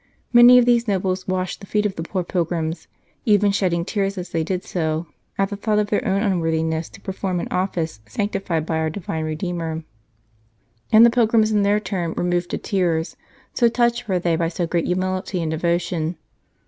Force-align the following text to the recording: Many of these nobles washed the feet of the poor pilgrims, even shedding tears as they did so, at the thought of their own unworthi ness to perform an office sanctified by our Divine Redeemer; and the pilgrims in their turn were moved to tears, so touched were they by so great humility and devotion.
Many 0.33 0.57
of 0.57 0.65
these 0.65 0.87
nobles 0.87 1.27
washed 1.27 1.59
the 1.59 1.67
feet 1.67 1.85
of 1.85 1.95
the 1.95 2.01
poor 2.01 2.23
pilgrims, 2.23 2.87
even 3.23 3.51
shedding 3.51 3.85
tears 3.85 4.17
as 4.17 4.31
they 4.31 4.43
did 4.43 4.63
so, 4.63 5.05
at 5.37 5.49
the 5.51 5.55
thought 5.55 5.77
of 5.77 5.91
their 5.91 6.03
own 6.07 6.23
unworthi 6.23 6.65
ness 6.65 6.89
to 6.89 7.01
perform 7.01 7.39
an 7.39 7.47
office 7.51 7.99
sanctified 8.07 8.65
by 8.65 8.77
our 8.79 8.89
Divine 8.89 9.25
Redeemer; 9.25 9.83
and 10.91 11.05
the 11.05 11.11
pilgrims 11.11 11.51
in 11.51 11.61
their 11.61 11.79
turn 11.79 12.15
were 12.15 12.23
moved 12.23 12.49
to 12.49 12.57
tears, 12.57 13.15
so 13.53 13.69
touched 13.69 14.07
were 14.07 14.17
they 14.17 14.35
by 14.35 14.47
so 14.47 14.65
great 14.65 14.85
humility 14.87 15.39
and 15.39 15.51
devotion. 15.51 16.17